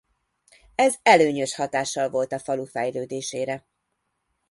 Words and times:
Ez 0.75 0.95
előnyös 1.03 1.55
hatással 1.55 2.09
volt 2.09 2.31
a 2.31 2.39
falu 2.39 2.65
fejlődésére. 2.65 3.65